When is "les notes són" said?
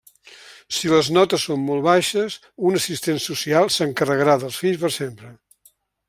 0.91-1.59